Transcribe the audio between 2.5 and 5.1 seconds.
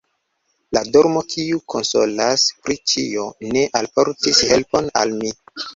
pri ĉio, ne alportis helpon